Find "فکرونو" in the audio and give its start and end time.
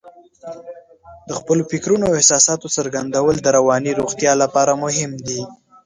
1.71-2.03